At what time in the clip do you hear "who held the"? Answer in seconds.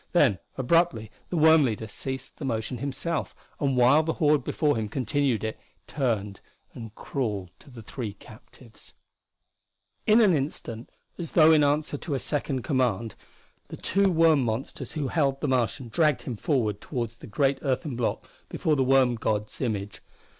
14.93-15.47